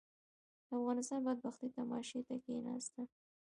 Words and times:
د 0.67 0.69
افغانستان 0.79 1.19
بدبختي 1.27 1.67
تماشې 1.77 2.19
ته 2.27 2.33
کښېناستل. 2.43 3.05